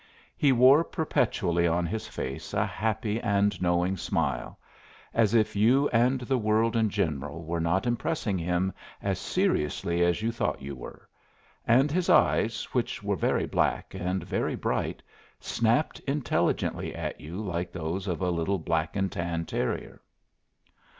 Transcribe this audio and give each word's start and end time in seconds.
He 0.35 0.51
wore 0.51 0.83
perpetually 0.83 1.67
on 1.67 1.85
his 1.85 2.07
face 2.07 2.55
a 2.55 2.65
happy 2.65 3.21
and 3.21 3.61
knowing 3.61 3.97
smile, 3.97 4.57
as 5.13 5.35
if 5.35 5.55
you 5.55 5.89
and 5.89 6.21
the 6.21 6.39
world 6.39 6.75
in 6.75 6.89
general 6.89 7.45
were 7.45 7.59
not 7.59 7.85
impressing 7.85 8.39
him 8.39 8.73
as 8.99 9.19
seriously 9.19 10.03
as 10.03 10.23
you 10.23 10.31
thought 10.31 10.59
you 10.59 10.75
were, 10.75 11.07
and 11.67 11.91
his 11.91 12.09
eyes, 12.09 12.63
which 12.73 13.03
were 13.03 13.15
very 13.15 13.45
black 13.45 13.93
and 13.93 14.23
very 14.23 14.55
bright, 14.55 15.03
snapped 15.39 15.99
intelligently 16.07 16.95
at 16.95 17.21
you 17.21 17.35
like 17.35 17.71
those 17.71 18.07
of 18.07 18.23
a 18.23 18.31
little 18.31 18.57
black 18.57 18.95
and 18.95 19.11
tan 19.11 19.45
terrier. 19.45 20.01